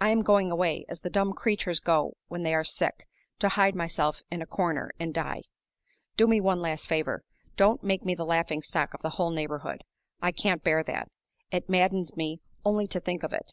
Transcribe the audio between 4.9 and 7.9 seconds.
and die. Do me one last favor. Don't